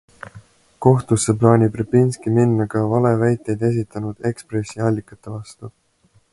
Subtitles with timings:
[0.85, 5.75] Kohtusse plaanib Repinski minna ka valeväiteid esitanud Ekspressi allikate vastu.